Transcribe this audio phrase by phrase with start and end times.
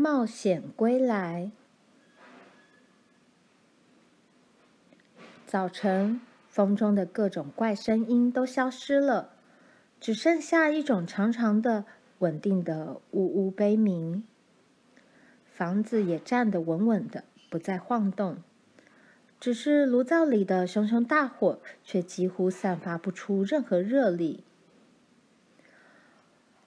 [0.00, 1.50] 冒险归来。
[5.46, 9.34] 早晨，风中的各种怪声音都消失了，
[10.00, 11.84] 只剩下一种长长的、
[12.20, 14.24] 稳定的呜呜悲鸣。
[15.52, 18.38] 房子也站得稳稳的，不再晃动。
[19.38, 24.44] 只是炉灶里的熊熊大火却几乎散发不出任何热力。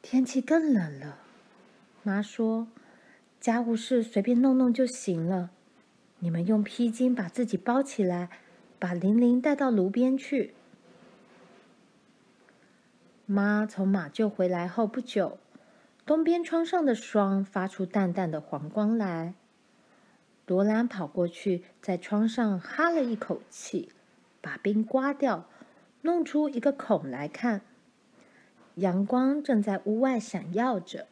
[0.03, 1.17] 天气更冷了，
[2.03, 2.67] 妈说
[3.43, 5.51] ：“家务事随便弄弄就行了，
[6.19, 8.29] 你们用披巾把自己包起来，
[8.79, 10.53] 把玲玲带到炉边去。”
[13.27, 15.37] 妈从马厩回来后不久。
[16.05, 19.33] 东边窗上的霜发出淡淡的黄光来。
[20.47, 23.89] 罗兰跑过去，在窗上哈了一口气，
[24.39, 25.49] 把冰刮掉，
[26.03, 27.59] 弄出一个孔来看。
[28.75, 31.07] 阳光正在屋外闪耀着。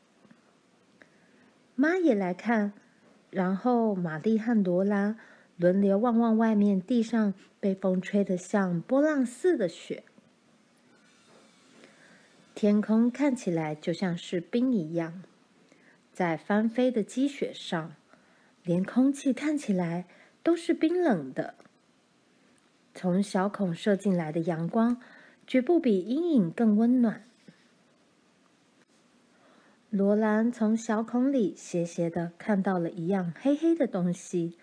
[1.82, 2.74] 妈也来看，
[3.32, 5.18] 然后玛丽和罗兰
[5.58, 10.04] 轮流望望外面地上被风吹得像波浪似的雪。
[12.54, 15.24] 天空看起来就像是冰一样，
[16.14, 17.96] 在翻飞的积雪上，
[18.64, 20.06] 连空气看起来
[20.44, 21.56] 都是冰冷的。
[22.94, 25.02] 从小孔射进来的阳光，
[25.48, 27.24] 绝不比阴影更温暖。
[29.92, 34.58] 罗兰从小孔里斜斜的看到了一样黑黑的东西，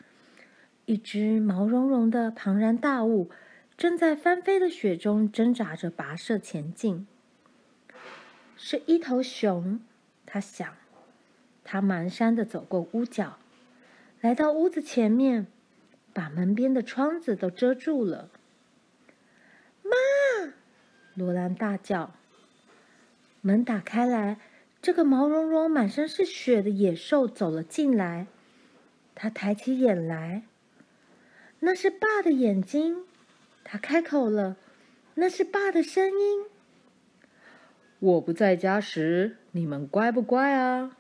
[0.86, 3.28] 一只毛茸茸的庞然大物，
[3.76, 7.06] 正在翻飞的雪中挣扎着跋涉前进。
[8.56, 9.80] 是一头熊，
[10.24, 10.74] 他想。
[11.62, 13.36] 他蹒跚的走过屋角，
[14.22, 15.46] 来到屋子前面，
[16.14, 18.30] 把门边的窗子都遮住了。
[19.82, 20.54] 妈！
[21.12, 22.14] 罗兰大叫。
[23.42, 24.38] 门打开来，
[24.80, 28.26] 这个毛茸茸、满身是血的野兽走了进来。
[29.14, 30.44] 他抬起眼来，
[31.60, 33.04] 那是爸的眼睛。
[33.64, 34.56] 他开口了，
[35.16, 36.46] 那是爸的声音。
[37.98, 40.96] 我不在家时，你们乖不乖啊？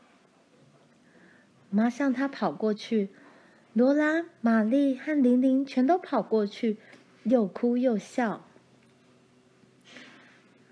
[1.70, 3.10] 妈向他跑过去，
[3.72, 6.78] 罗拉、玛丽和玲玲全都跑过去，
[7.22, 8.44] 又哭又笑。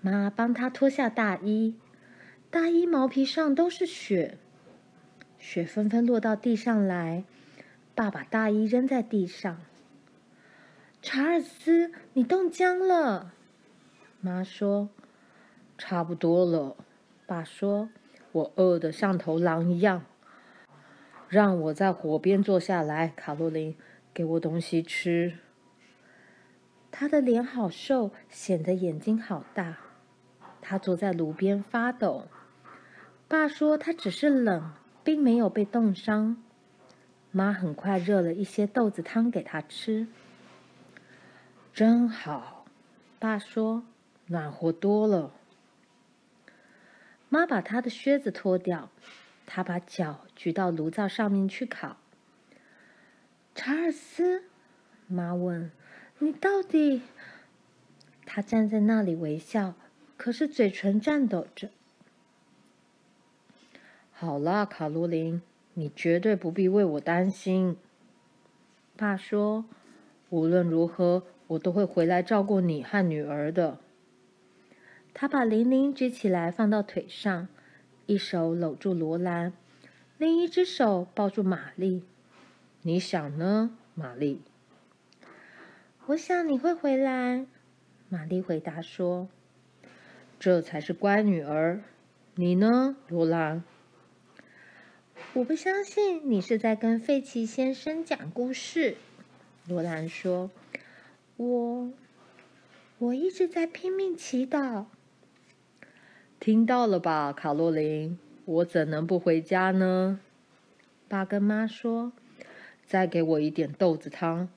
[0.01, 1.75] 妈帮他脱下大衣，
[2.49, 4.37] 大衣毛皮上都是雪，
[5.37, 7.23] 雪纷纷落到地上来。
[7.93, 9.61] 爸把大衣扔在地上。
[11.01, 13.33] 查尔斯，你冻僵了，
[14.21, 14.89] 妈说。
[15.77, 16.75] 差不多了，
[17.25, 17.89] 爸说
[18.31, 20.05] ：“我饿得像头狼一样，
[21.27, 23.75] 让我在火边坐下来。”卡洛琳，
[24.13, 25.37] 给我东西吃。
[26.89, 29.77] 他的脸好瘦，显得眼睛好大。
[30.69, 32.27] 他坐在炉边发抖。
[33.29, 36.43] 爸说他只是冷，并没有被冻伤。
[37.31, 40.07] 妈很快热了一些豆子汤给他吃。
[41.73, 42.65] 真好，
[43.17, 43.83] 爸说，
[44.25, 45.31] 暖和多了。
[47.29, 48.89] 妈把他的靴子脱掉，
[49.45, 51.95] 他把脚举到炉灶上面去烤。
[53.55, 54.43] 查尔斯，
[55.07, 55.71] 妈问
[56.19, 57.03] ：“你到底？”
[58.27, 59.73] 他站在那里微笑，
[60.17, 61.69] 可是嘴唇颤抖着。
[64.11, 65.41] 好啦，卡罗琳，
[65.75, 67.77] 你绝对不必为我担心。
[68.95, 69.65] 爸说
[70.29, 73.77] ：“无论如何，我都会回来照顾你和女儿的。”
[75.13, 77.47] 他把玲玲举起来放到腿上，
[78.07, 79.53] 一手搂住罗兰，
[80.17, 82.03] 另一只手抱住玛丽。
[82.81, 84.41] 你想呢，玛丽？
[86.07, 87.45] 我想你会回来。
[88.09, 89.27] 玛丽回答说
[90.39, 91.81] ：“这才是乖女儿。
[92.35, 93.63] 你呢，罗兰？”
[95.33, 98.95] 我不相信你是在跟费奇先生讲故事。
[99.67, 100.49] 罗兰说
[101.37, 101.91] ：“我，
[102.99, 104.85] 我一直在拼命祈祷。”
[106.39, 108.17] 听到了吧，卡洛琳？
[108.45, 110.19] 我怎能不回家呢？
[111.07, 112.13] 爸跟妈说
[112.85, 114.49] ：“再给我一点豆子汤，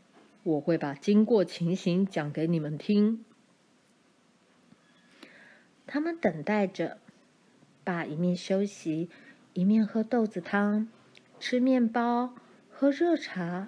[0.43, 3.25] 我会把经过情形讲给你们听。”
[5.93, 6.99] 他们等待着，
[7.83, 9.11] 爸一面休息，
[9.55, 10.87] 一面喝豆子汤，
[11.41, 12.33] 吃面包，
[12.71, 13.67] 喝热茶。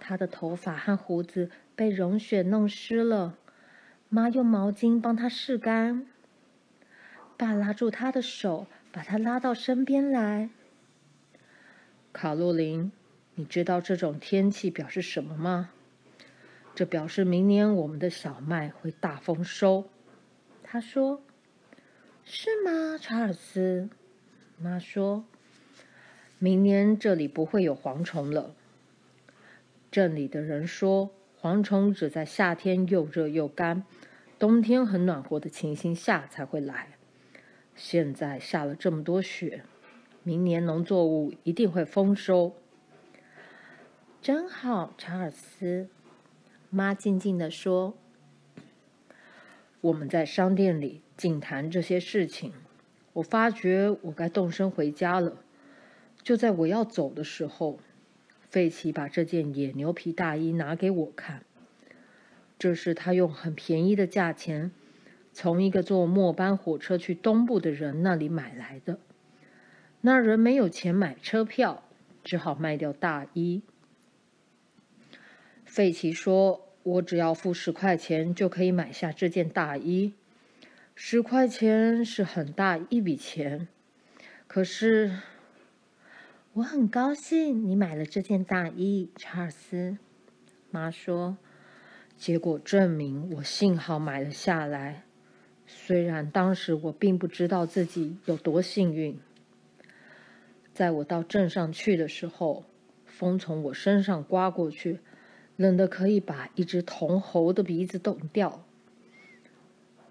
[0.00, 3.36] 他的头发和胡子被融雪弄湿了，
[4.08, 6.06] 妈用毛巾帮他拭干。
[7.36, 10.48] 爸拉住他的手，把他拉到身边来。
[12.14, 12.90] 卡洛琳，
[13.34, 15.72] 你知道这种天气表示什么吗？
[16.74, 19.90] 这表示明年我们的小麦会大丰收。
[20.72, 21.20] 他说
[22.24, 23.90] ：“是吗，查尔斯？”
[24.56, 25.26] 妈说
[26.40, 28.54] ：“明年这里不会有蝗虫了。
[29.90, 33.84] 镇里的人说，蝗虫只在夏天又热又干，
[34.38, 36.96] 冬天很暖和的情形下才会来。
[37.76, 39.64] 现在下了这么多雪，
[40.22, 42.54] 明年农作物一定会丰收。
[44.22, 45.90] 真好，查尔斯。
[46.70, 47.92] 妈静静地说
[49.82, 52.52] ：“我们在商店里静谈这些事情。
[53.14, 55.42] 我发觉我该动身回家了。
[56.22, 57.80] 就在我要走的时候，
[58.48, 61.42] 费奇把这件野牛皮大衣拿给我看。
[62.60, 64.70] 这是他用很便宜的价钱
[65.32, 69.00] 从一个坐末班火车去东部的人那里买来的。
[70.02, 71.82] 那人没有钱买车票，
[72.22, 73.62] 只好卖掉大衣。”
[75.66, 80.14] 费奇说：“我只要付十块钱就可以买下这件大衣。
[80.94, 83.68] 十块钱是很大一笔钱，
[84.46, 85.20] 可是
[86.54, 89.96] 我很高兴你买了这件大衣，查尔斯。”
[90.70, 91.38] 妈说
[92.16, 95.04] ：“结果证明我幸好买了下来，
[95.66, 99.18] 虽然当时我并不知道自己有多幸运。
[100.74, 102.64] 在我到镇上去的时候，
[103.06, 104.98] 风从我身上刮过去。”
[105.62, 108.64] 冷得可以把一只铜猴的鼻子冻掉，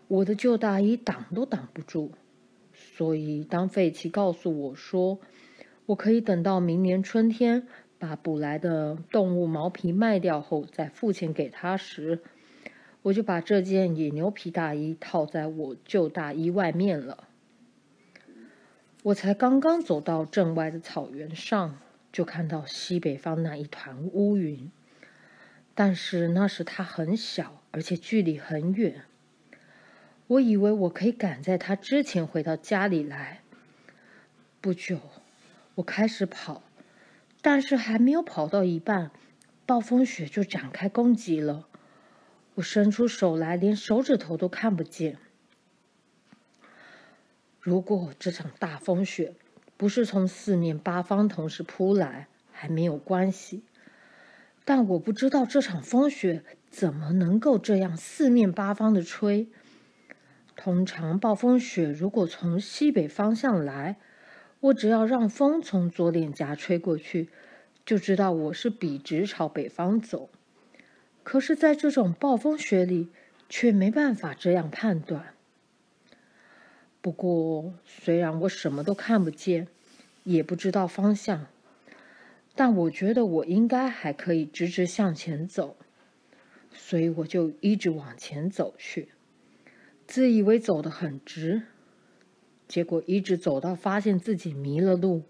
[0.07, 2.11] 我的旧大衣挡都挡不住，
[2.73, 5.19] 所以当费奇告诉我说，
[5.87, 7.67] 我可以等到明年春天
[7.99, 12.21] 把捕来的动物毛皮卖掉后再付钱给他时，
[13.01, 17.25] 我就把这件野牛皮大衣套在我旧大衣外面了。
[19.03, 21.77] 我才刚刚走到镇外的草原上，
[22.13, 24.71] 就看到西北方那一团乌云。
[25.73, 29.03] 但是那时他很小，而且距离很远。
[30.27, 33.41] 我以为我可以赶在他之前回到家里来。
[34.61, 34.99] 不久，
[35.75, 36.61] 我开始跑，
[37.41, 39.11] 但是还没有跑到一半，
[39.65, 41.67] 暴风雪就展开攻击了。
[42.55, 45.17] 我伸出手来，连手指头都看不见。
[47.59, 49.33] 如果这场大风雪
[49.77, 53.63] 不是从四面八方同时扑来，还没有关系。
[54.73, 59.49] 但我不知道这场风雪怎么能够这样四面八方的吹。
[60.55, 63.97] 通常暴风雪如果从西北方向来，
[64.61, 67.27] 我只要让风从左脸颊吹过去，
[67.85, 70.29] 就知道我是笔直朝北方走。
[71.21, 73.09] 可是，在这种暴风雪里，
[73.49, 75.33] 却没办法这样判断。
[77.01, 79.67] 不过，虽然我什么都看不见，
[80.23, 81.47] 也不知道方向。
[82.53, 85.77] 但我觉得我应该还可以直直向前走，
[86.73, 89.09] 所以我就一直往前走去，
[90.05, 91.63] 自以为走得很直，
[92.67, 95.23] 结果一直走到发现自己迷了路。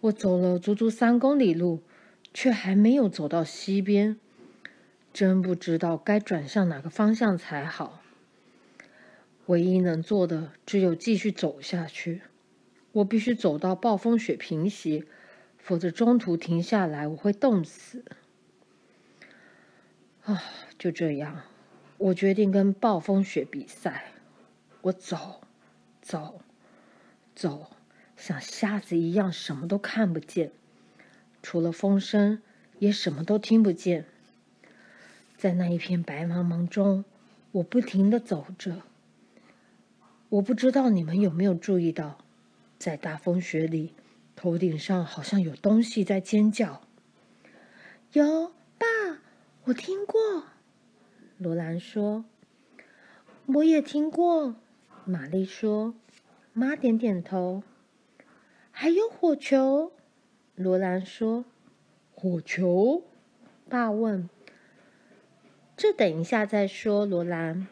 [0.00, 1.82] 我走了足足三公里路，
[2.32, 4.18] 却还没有走到西边，
[5.12, 8.02] 真不知道该转向哪个方向才好。
[9.46, 12.22] 唯一能做的只有继续走下去，
[12.92, 15.04] 我必须走到暴风雪平息。
[15.58, 18.04] 否则中途停下来，我会冻死。
[20.24, 20.42] 啊，
[20.78, 21.42] 就这样，
[21.98, 24.12] 我决定跟暴风雪比赛。
[24.82, 25.40] 我走，
[26.00, 26.40] 走，
[27.34, 27.70] 走，
[28.16, 30.52] 像瞎子一样，什么都看不见，
[31.42, 32.40] 除了风声，
[32.78, 34.06] 也什么都听不见。
[35.36, 37.04] 在那一片白茫茫中，
[37.52, 38.82] 我不停的走着。
[40.28, 42.18] 我不知道你们有没有注意到，
[42.78, 43.94] 在大风雪里。
[44.38, 46.82] 头顶上好像有东西在尖叫。
[48.12, 48.86] 有，爸，
[49.64, 50.44] 我听过。
[51.38, 52.24] 罗兰说
[53.46, 54.54] ：“我也听过。”
[55.04, 55.96] 玛丽说
[56.54, 57.64] ：“妈点点头。”
[58.70, 59.90] 还有火球。
[60.54, 61.44] 罗兰说
[62.14, 63.02] ：“火球？”
[63.68, 64.30] 爸问
[65.76, 67.66] ：“这等一下再说。”罗兰。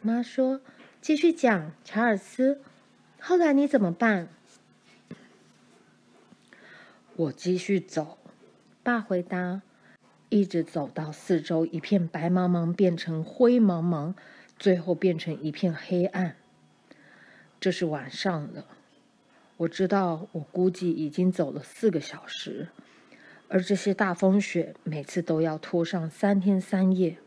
[0.00, 0.60] 妈说
[1.02, 2.60] ：“继续讲，查尔斯。
[3.18, 4.28] 后来你怎么办？”
[7.18, 8.16] 我继续走，
[8.84, 9.62] 爸回答，
[10.28, 14.14] 一直走到四周一片白茫茫变成灰茫茫，
[14.56, 16.36] 最后变成一片黑暗。
[17.58, 18.64] 这是晚上了，
[19.56, 22.68] 我知道，我估计已经走了四个小时，
[23.48, 27.18] 而这些大风雪每次都要拖上三天三夜，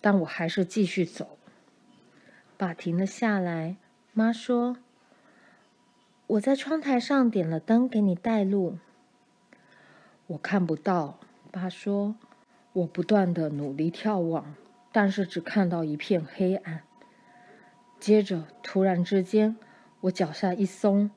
[0.00, 1.36] 但我还是继续走。
[2.56, 3.74] 爸停了下来，
[4.12, 4.76] 妈说
[6.28, 8.78] ：“我在窗台上点了灯，给你带路。”
[10.32, 11.18] 我看不到，
[11.50, 12.14] 爸说。
[12.72, 14.54] 我不断地努力眺望，
[14.90, 16.84] 但是只看到一片黑暗。
[18.00, 19.58] 接着，突然之间，
[20.00, 21.10] 我脚下一松，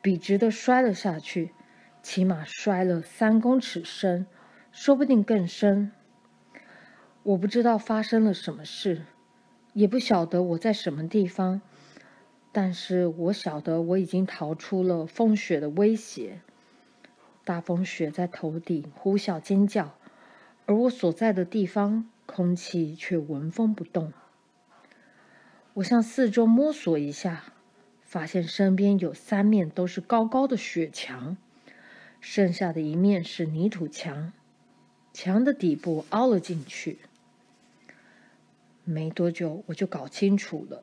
[0.00, 1.52] 笔直地摔了下去，
[2.02, 4.26] 起码摔了三公尺深，
[4.70, 5.92] 说不定更深。
[7.24, 9.02] 我不知道发生了什么事，
[9.74, 11.60] 也不晓得我在什么地方，
[12.52, 16.40] 但是我晓得我已经逃出了风雪的威胁。
[17.44, 19.96] 大风雪在头顶呼啸尖叫，
[20.66, 24.12] 而我所在的地方空气却纹风不动。
[25.74, 27.44] 我向四周摸索一下，
[28.02, 31.36] 发现身边有三面都是高高的雪墙，
[32.20, 34.32] 剩下的一面是泥土墙，
[35.12, 36.98] 墙的底部凹了进去。
[38.84, 40.82] 没多久，我就搞清楚了，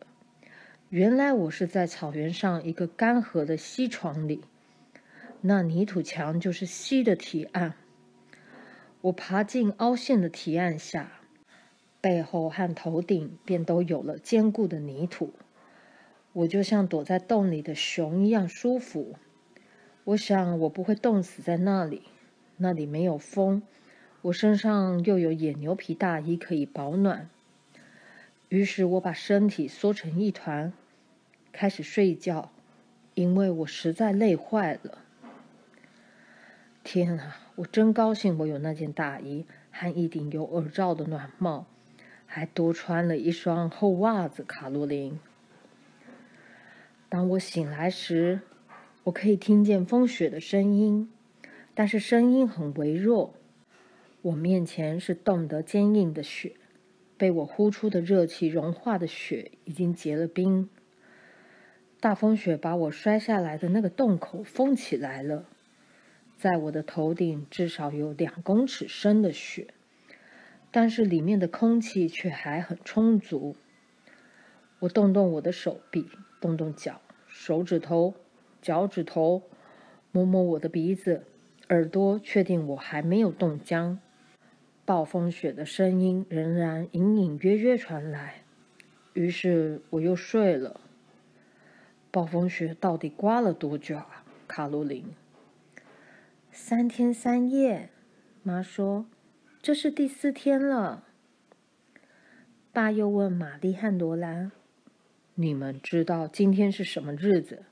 [0.90, 4.44] 原来我是在草原上一个干涸的溪床里。
[5.42, 7.74] 那泥土墙就是溪的堤岸，
[9.00, 11.22] 我爬进凹陷的堤岸下，
[12.02, 15.32] 背后和头顶便都有了坚固的泥土，
[16.34, 19.16] 我就像躲在洞里的熊一样舒服。
[20.04, 22.04] 我想我不会冻死在那里，
[22.58, 23.64] 那里没有风，
[24.24, 27.30] 我身上又有野牛皮大衣可以保暖。
[28.50, 30.74] 于是我把身体缩成一团，
[31.54, 32.52] 开始睡觉，
[33.14, 35.06] 因为我实在累坏了。
[36.92, 38.36] 天啊，我真高兴！
[38.40, 41.68] 我有那件大衣和一顶有耳罩的暖帽，
[42.26, 44.42] 还多穿了一双厚袜子。
[44.42, 45.20] 卡罗琳，
[47.08, 48.40] 当我醒来时，
[49.04, 51.12] 我可以听见风雪的声音，
[51.76, 53.36] 但是声音很微弱。
[54.24, 56.56] 我面前是冻得坚硬的雪，
[57.20, 60.68] 被我呼出的热气融化的雪已经结了冰。
[62.00, 65.46] 大风雪把我摔下来的那个洞口封起来了。
[66.40, 69.74] 在我的头顶至少有两公尺深的雪，
[70.72, 73.58] 但是里面的空气却还很充足。
[74.80, 76.08] 我动动我的手臂，
[76.40, 78.14] 动动脚、手指头、
[78.62, 79.44] 脚趾头，
[80.14, 81.26] 摸摸我的鼻子、
[81.68, 84.00] 耳朵，确定我还没有冻僵。
[84.86, 88.44] 暴风雪的声音仍然隐隐约约传来，
[89.12, 90.80] 于是我又睡了。
[92.10, 95.04] 暴风雪到底刮了多久啊，卡罗琳？
[96.52, 97.90] 三天三夜，
[98.44, 99.06] 妈说
[99.62, 101.06] ：“这是第四天了。”
[102.74, 104.52] 爸又问玛丽和罗兰
[105.36, 107.64] ：“你们知道今天是什么日子？”“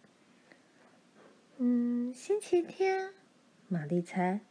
[1.58, 3.14] 嗯，星期天。”
[3.68, 4.42] 玛丽猜。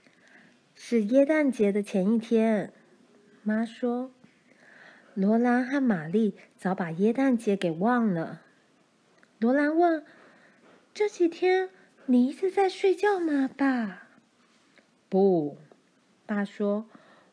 [0.74, 2.72] “是耶诞节的前一天。”
[3.42, 4.12] 妈说。
[5.14, 8.42] 罗兰和玛丽早把耶诞节给忘了。
[9.38, 10.04] 罗兰问
[10.94, 11.68] ：“这几天？”
[12.10, 14.08] 你一直在睡觉吗，爸？
[15.08, 15.58] 不，
[16.26, 16.86] 爸说，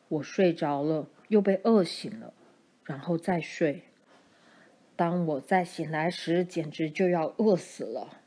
[0.06, 2.32] 我睡着了，又被饿醒了，
[2.84, 3.82] 然后再睡。
[4.94, 8.20] 当我再醒来时，简直就要饿死了。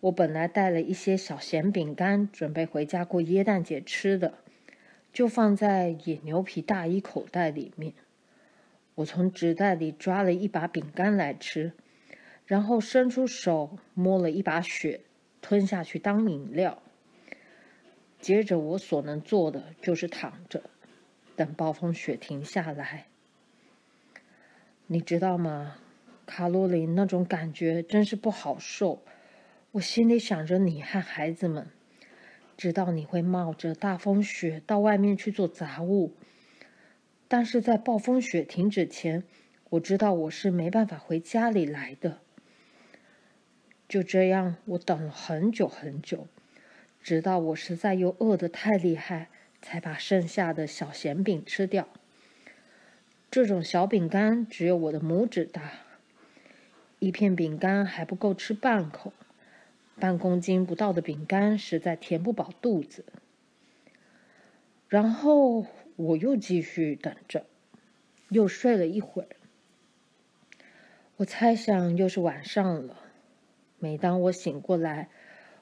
[0.00, 4.34] 我本来带了一些小咸饼干，准备回家过耶诞节吃的，
[5.12, 7.92] 就放在野牛皮大衣口袋里面。
[8.96, 11.70] 我从纸袋里抓了一把饼干来吃，
[12.46, 15.02] 然后伸出手摸了一把雪。
[15.40, 16.82] 吞下去当饮料。
[18.20, 20.62] 接着，我所能做的就是躺着，
[21.36, 23.06] 等暴风雪停下来。
[24.88, 25.76] 你知道吗，
[26.26, 29.02] 卡洛琳，那种感觉真是不好受。
[29.72, 31.68] 我心里想着你和孩子们，
[32.56, 36.14] 知道你会冒着大风雪到外面去做杂物，
[37.28, 39.22] 但是在暴风雪停止前，
[39.70, 42.20] 我知道我是没办法回家里来的。
[43.88, 46.26] 就这样，我等了很久很久，
[47.02, 49.30] 直到我实在又饿得太厉害，
[49.62, 51.88] 才把剩下的小咸饼吃掉。
[53.30, 55.72] 这种小饼干只有我的拇指大，
[56.98, 59.14] 一片饼干还不够吃半口，
[59.98, 63.06] 半公斤不到的饼干实在填不饱肚子。
[64.88, 65.66] 然后
[65.96, 67.46] 我又继续等着，
[68.28, 69.28] 又睡了一会儿。
[71.16, 72.98] 我猜想又是晚上了。
[73.80, 75.08] 每当我醒过来，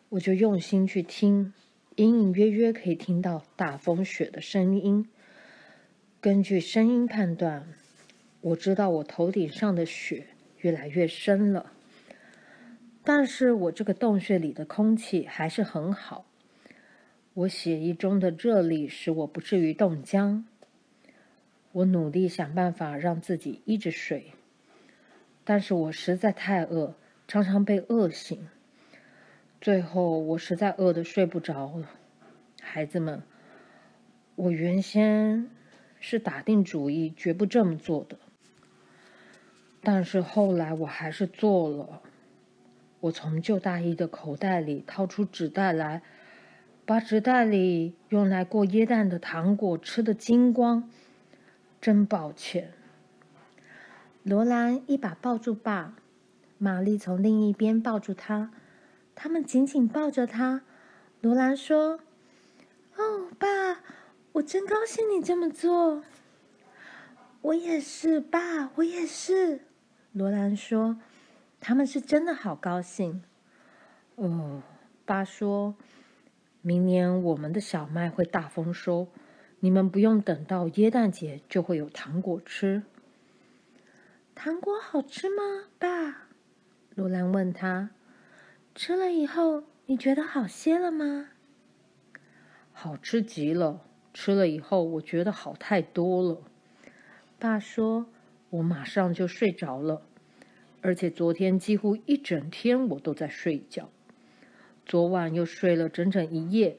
[0.09, 1.53] 我就用心去听，
[1.97, 5.07] 隐隐约约可以听到大风雪的声音。
[6.19, 7.69] 根据声音判断，
[8.41, 10.29] 我知道我头顶上的雪
[10.61, 11.73] 越来越深了。
[13.05, 16.25] 但是我这个洞穴里的空气还是很好，
[17.35, 20.47] 我血液中的热力使我不至于冻僵。
[21.73, 24.33] 我努力想办法让自己一直睡，
[25.45, 26.95] 但是我实在太饿。
[27.29, 28.49] 常常被饿醒，
[29.61, 31.91] 最后我实在饿得睡不着了。
[32.63, 33.23] 孩子们，
[34.37, 35.51] 我原先
[35.99, 38.19] 是打定主意绝不这么做的，
[39.83, 42.03] 但是后来我还是做了。
[43.01, 46.03] 我从旧大衣的口袋里掏出纸袋来，
[46.85, 50.89] 把纸袋里用来过椰蛋的糖果吃得精光，
[51.81, 52.73] 真抱歉。
[54.23, 55.97] 罗兰一把抱住爸，
[56.59, 58.51] 玛丽从另一边抱住他，
[59.15, 60.63] 他们紧紧抱着他。
[61.21, 62.01] 罗兰说
[62.97, 63.83] ：“哦，爸，
[64.33, 66.03] 我真高兴你这么做。”
[67.43, 69.61] 我也是，爸，我也是。
[70.13, 70.99] 罗兰说
[71.61, 73.23] ：“他们是真的好高兴。”
[74.17, 74.63] 哦，
[75.05, 75.75] 爸说。
[76.63, 79.07] 明年我们的小麦会大丰收，
[79.61, 82.83] 你们不用等到耶诞节就会有糖果吃。
[84.35, 86.26] 糖果好吃吗，爸？
[86.97, 87.91] 罗兰问他。
[88.75, 91.29] 吃了以后，你觉得好些了吗？
[92.73, 93.83] 好吃极了，
[94.15, 96.39] 吃了以后我觉得好太多了。
[97.39, 98.07] 爸说
[98.49, 100.01] ：“我马上就睡着了，
[100.81, 103.91] 而且昨天几乎一整天我都在睡觉。”
[104.87, 106.79] 昨晚又睡了整整一夜，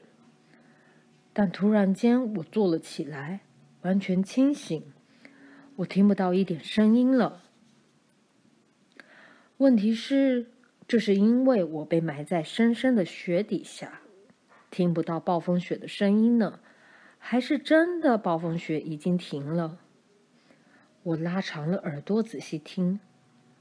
[1.32, 3.40] 但突然间我坐了起来，
[3.82, 4.82] 完全清醒，
[5.76, 7.42] 我听不到一点声音了。
[9.58, 10.46] 问题是，
[10.86, 14.02] 这是因为我被埋在深深的雪底下，
[14.70, 16.60] 听不到暴风雪的声音呢？
[17.18, 19.80] 还是真的暴风雪已经停了？
[21.02, 23.00] 我拉长了耳朵仔细听，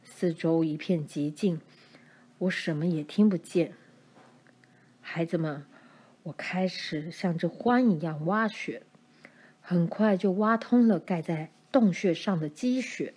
[0.03, 1.59] 四周一片寂静，
[2.37, 3.73] 我什么也听不见。
[5.01, 5.65] 孩子们，
[6.21, 8.83] 我开始像只獾一样挖雪，
[9.61, 13.15] 很快就挖通了盖在洞穴上的积雪，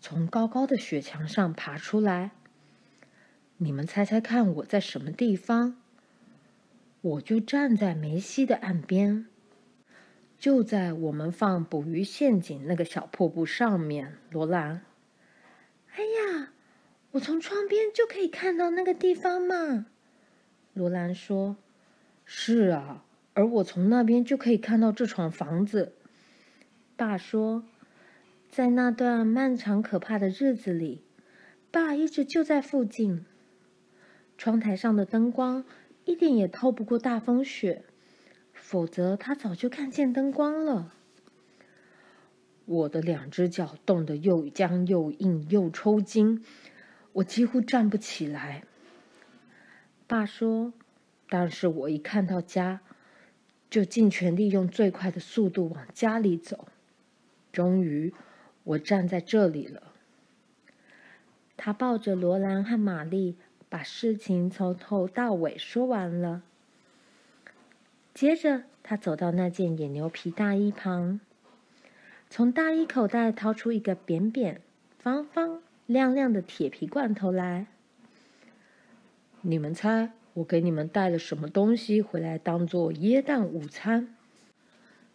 [0.00, 2.30] 从高高的雪墙上爬出来。
[3.58, 5.76] 你们猜猜看，我在什么地方？
[7.00, 9.26] 我就站在梅西的岸边，
[10.38, 14.18] 就在我们放捕鱼陷阱那个小瀑布上面。
[14.30, 14.82] 罗兰，
[15.94, 16.50] 哎呀，
[17.12, 19.86] 我从窗边就可以看到那个地方嘛。
[20.74, 21.56] 罗兰说
[22.26, 25.94] ：“是啊，而我从那边就可以看到这幢房子。”
[26.96, 27.64] 爸说
[28.48, 31.02] ：“在那段漫长可怕的日子里，
[31.70, 33.24] 爸一直就在附近。
[34.36, 35.64] 窗台上的灯光
[36.04, 37.84] 一点也透不过大风雪，
[38.52, 40.94] 否则他早就看见灯光了。”
[42.66, 46.44] 我的两只脚冻得又僵又硬，又抽筋，
[47.12, 48.64] 我几乎站不起来。
[50.06, 50.72] 爸说
[51.30, 52.80] ：“但是我一看到家，
[53.70, 56.68] 就尽全力用最快的速度往家里走。
[57.52, 58.12] 终于，
[58.68, 59.92] 我站在这里了。”
[61.56, 63.36] 他抱着罗兰和玛丽，
[63.68, 66.42] 把事情从头到尾说完了。
[68.14, 71.20] 接着，他走到那件野牛皮大衣旁，
[72.30, 74.60] 从大衣口袋掏出一个扁扁、
[74.98, 77.66] 方方、亮亮的铁皮罐头来。
[79.42, 84.14] 你们猜，我给你们带了什么东西回来当做椰蛋午餐？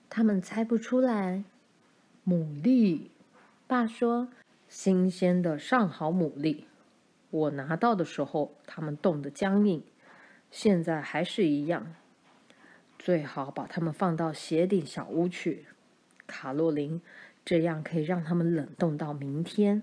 [0.10, 1.44] 他们猜不出来。
[2.26, 3.10] 牡蛎，
[3.74, 4.28] 爸说，
[4.70, 6.66] 新鲜的上好牡蛎。
[7.32, 9.82] 我拿到的时候，它们冻得僵硬，
[10.52, 11.96] 现在还是一样。
[13.00, 15.66] 最好把它们放到鞋顶小屋去，
[16.28, 17.02] 卡洛琳，
[17.44, 19.82] 这样可以让它们冷冻到明天。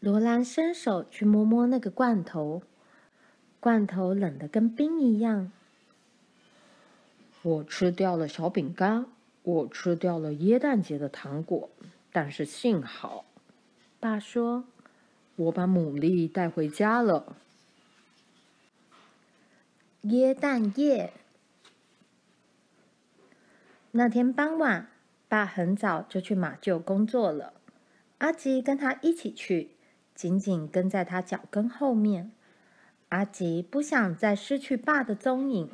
[0.00, 2.64] 罗兰伸手去摸摸那个罐头。
[3.60, 5.52] 罐头冷得跟冰一样。
[7.42, 9.06] 我吃掉了小饼干，
[9.44, 11.70] 我吃掉了耶诞节的糖果，
[12.12, 13.24] 但是幸好，
[14.00, 14.64] 爸说，
[15.36, 17.36] 我把牡蛎带回家了。
[20.02, 21.12] 耶诞夜，
[23.90, 24.88] 那天傍晚，
[25.28, 27.52] 爸很早就去马厩工作了，
[28.18, 29.72] 阿吉跟他一起去，
[30.14, 32.30] 紧紧跟在他脚跟后面。
[33.10, 35.70] 阿吉不想再失去爸的踪影。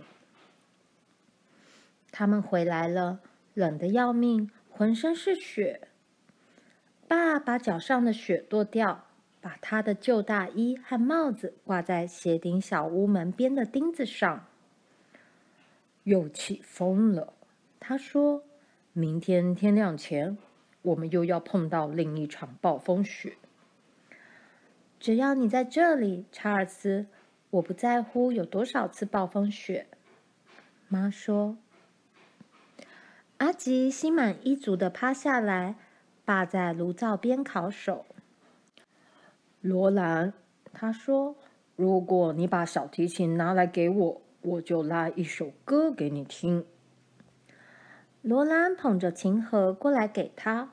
[2.11, 3.21] 他们回来了，
[3.55, 5.89] 冷得要命，浑身是雪。
[7.15, 9.05] 爸把脚上的雪跺掉，
[9.41, 14.47] 把他的旧大衣和帽子挂在鞋顶小屋门边的钉子上。
[16.03, 17.35] 又起风了，
[17.79, 18.43] 他说
[18.93, 20.37] ：“明天天亮前，
[20.83, 23.37] 我们又要碰到另一场暴风雪。”
[24.99, 27.07] 只要你在这里，查尔斯。
[27.51, 29.87] 我不在乎有多少次暴风雪，
[30.89, 31.57] 妈说。
[33.37, 35.77] 阿吉心满意足地趴下来，
[36.25, 38.05] 爸在炉灶边烤手。
[39.61, 40.33] 罗兰，
[40.73, 41.37] 他说
[41.77, 46.67] ：“如果你把小提琴拿来给我，我就拉一首歌给你听。”
[48.23, 50.71] 罗兰捧着琴盒过来给他，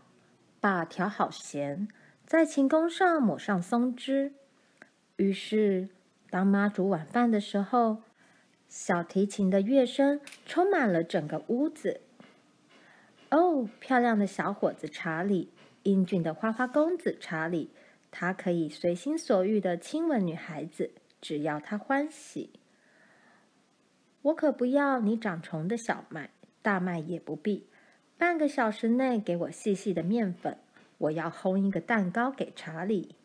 [0.60, 1.88] 爸调好弦，
[2.26, 4.34] 在琴弓上抹上松脂，
[5.18, 5.90] 于是。
[6.30, 8.04] 当妈煮晚饭的时候，
[8.70, 12.00] 小提琴的乐声充满了整个屋子。
[13.32, 15.50] 哦，漂亮的小伙子查理，
[15.84, 17.72] 英俊的花花公子查理，
[18.12, 20.92] 他可以随心所欲的亲吻女孩子，
[21.22, 22.50] 只要他欢喜。
[24.24, 26.30] 我可不要你长虫的小麦，
[26.62, 27.68] 大麦也不必。
[28.18, 30.58] 半个小时内给我细细的面粉，
[31.00, 33.16] 我要烘一个蛋糕给查理。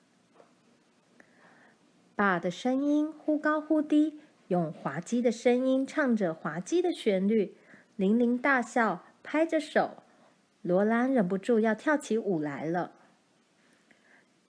[2.15, 4.21] 爸的声音忽高忽低。
[4.49, 7.57] 用滑稽的声音唱着滑稽的旋律，
[7.97, 10.05] 琳琳大笑，拍着手。
[10.63, 12.93] 罗兰忍不住要跳起舞来了。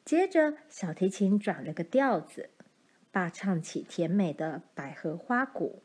[0.05, 2.51] 接着，小提琴转了个调子，
[3.11, 5.81] 爸唱起甜美的《百合花鼓》。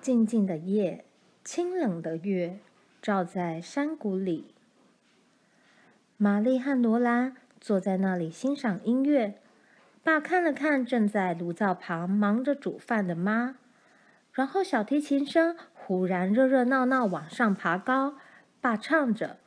[0.00, 1.06] 静静的夜，
[1.42, 2.58] 清冷的月，
[3.00, 4.54] 照在山谷里。
[6.18, 9.40] 玛丽和罗兰坐在那里欣赏音乐。
[10.02, 13.56] 爸看了看正在炉灶旁忙着煮饭的妈，
[14.34, 18.16] 然后小提琴声忽然热热闹闹往上爬高。
[18.60, 19.38] 爸唱着：“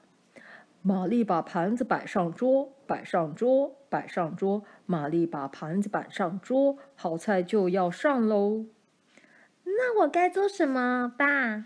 [0.81, 4.63] 玛丽把盘子摆上桌，摆上桌，摆上桌。
[4.85, 8.65] 玛丽把盘子摆上桌，好菜就要上喽。”
[9.65, 11.65] 那我该做什么，爸？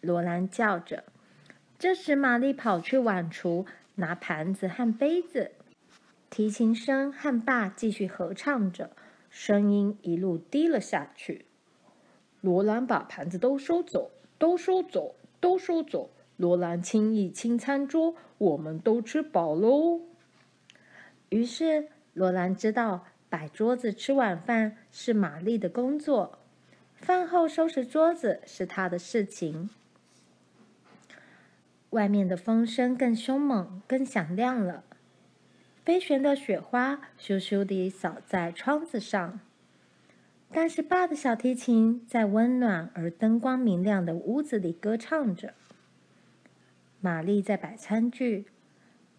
[0.00, 1.04] 罗兰叫着。
[1.78, 5.52] 这时，玛丽跑去碗橱拿盘子和杯子。
[6.30, 8.92] 提琴声和爸继续合唱着，
[9.28, 11.47] 声音一路低了下去。
[12.40, 16.10] 罗兰把盘子都收走，都收走，都收走。
[16.36, 20.00] 罗兰轻易清餐桌，我们都吃饱喽。
[21.30, 26.38] 于是罗兰知道，摆桌子吃晚饭是玛丽的工作，
[26.94, 29.68] 饭后收拾桌子是她的事情。
[31.90, 34.84] 外面的风声更凶猛，更响亮了。
[35.84, 39.40] 飞旋的雪花咻咻地扫在窗子上，
[40.50, 45.54] 但是爸的小提琴在温暖而灯光明亮的屋子里歌唱着。
[47.00, 48.46] 玛丽在摆餐具，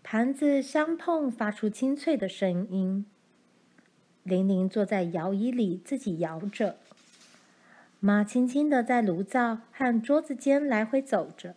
[0.03, 3.05] 盘子相碰发出清脆的声音。
[4.23, 6.77] 玲玲坐在摇椅里自己摇着，
[7.99, 11.55] 妈轻轻地在炉灶和桌子间来回走着。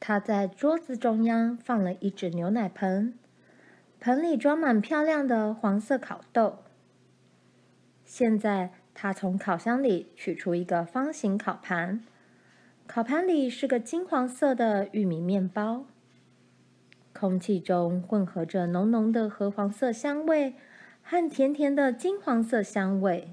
[0.00, 3.14] 她在桌子中央放了一只牛奶盆。
[4.00, 6.58] 盆里装满漂亮的黄色烤豆。
[8.08, 12.02] 现在，他从烤箱里取出一个方形烤盘，
[12.86, 15.84] 烤盘里是个金黄色的玉米面包。
[17.12, 20.54] 空气中混合着浓浓的褐黄色香味
[21.02, 23.28] 和甜甜的金黄色香味。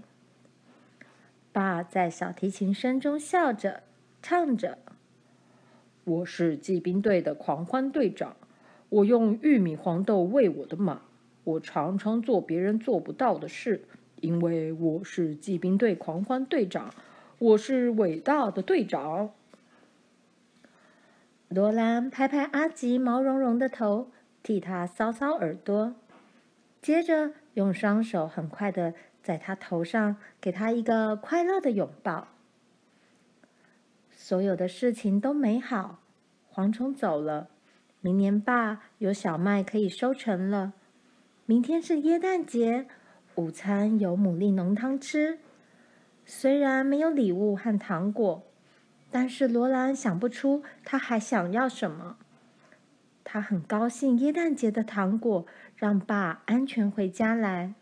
[1.54, 3.82] 爸在小提琴声中笑着，
[4.22, 4.78] 唱着
[6.04, 8.36] ：“我是骑兵队的狂欢队长。”
[8.90, 11.04] 我用玉米黄豆喂我的马，
[11.46, 13.86] 我常常做别人做不到的事，
[14.22, 16.94] 因为我是骑兵队狂欢队长，
[17.38, 19.32] 我是伟大的队长。
[21.50, 24.10] 罗兰拍拍阿吉毛茸茸的头，
[24.42, 25.96] 替他搔搔耳朵，
[26.82, 32.30] 接着用双手很快的在他头上给他一个快乐的拥抱。
[34.12, 36.00] 所有的事情都美好，
[36.54, 37.50] 蝗虫走了。
[38.02, 40.74] 明年爸有小麦可以收成了。
[41.46, 42.88] 明天是耶诞节，
[43.36, 45.40] 午餐有牡蛎浓汤吃。
[46.26, 48.44] 虽然没有礼物和糖果，
[49.12, 52.18] 但是罗兰想不出他还想要什么。
[53.24, 55.46] 他很高兴耶诞节的糖果
[55.76, 57.74] 让爸安全回家来。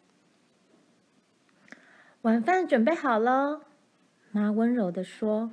[2.23, 3.61] 晚饭准备好了，
[4.31, 5.51] 妈温柔地说。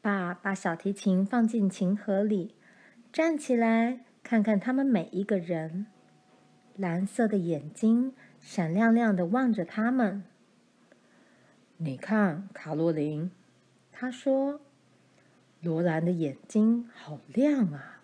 [0.00, 2.54] 爸把小提琴放进琴盒里。
[3.12, 5.86] 站起来，看看他们每一个人，
[6.76, 8.14] 蓝色的眼睛
[8.46, 10.22] 闪亮亮的望着他们。
[11.78, 13.32] 你看，卡洛琳，
[13.90, 14.60] 他说
[15.60, 17.95] ：“罗兰的眼睛好亮啊。”